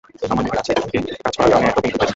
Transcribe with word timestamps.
আমার 0.31 0.35
মনে 0.37 0.49
হয়, 0.49 0.55
রাজশাহীতে 0.57 0.97
থেকে 1.05 1.21
কাজ 1.23 1.33
করার 1.37 1.49
কারণে 1.51 1.67
একটা 1.69 1.79
ওপেন 1.79 1.81
ফিল্ড 1.89 1.95
পেয়েছি। 1.99 2.09